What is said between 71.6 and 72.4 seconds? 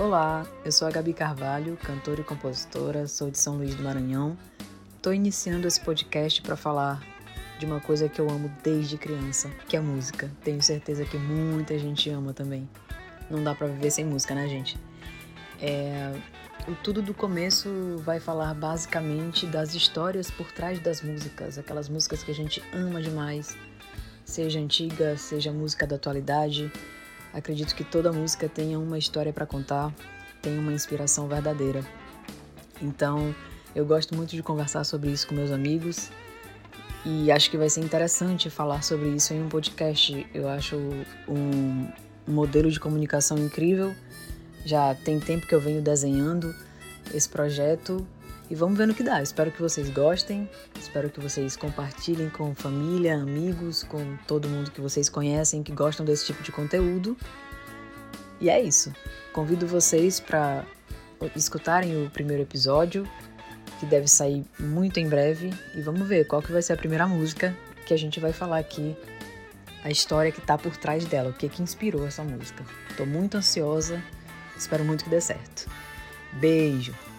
inspirou essa